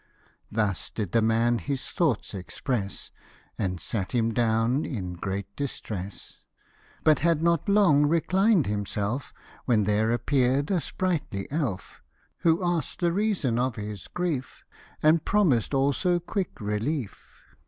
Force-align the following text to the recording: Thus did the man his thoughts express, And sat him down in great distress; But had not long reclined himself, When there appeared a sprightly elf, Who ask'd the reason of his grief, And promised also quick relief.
Thus 0.51 0.89
did 0.89 1.11
the 1.11 1.21
man 1.21 1.59
his 1.59 1.91
thoughts 1.91 2.33
express, 2.33 3.11
And 3.55 3.79
sat 3.79 4.13
him 4.13 4.33
down 4.33 4.83
in 4.83 5.13
great 5.13 5.55
distress; 5.55 6.39
But 7.03 7.19
had 7.19 7.43
not 7.43 7.69
long 7.69 8.07
reclined 8.07 8.65
himself, 8.65 9.31
When 9.65 9.83
there 9.83 10.11
appeared 10.11 10.71
a 10.71 10.81
sprightly 10.81 11.45
elf, 11.51 12.01
Who 12.39 12.63
ask'd 12.65 12.99
the 12.99 13.13
reason 13.13 13.59
of 13.59 13.75
his 13.75 14.07
grief, 14.07 14.63
And 15.03 15.23
promised 15.23 15.71
also 15.75 16.19
quick 16.19 16.59
relief. 16.59 17.43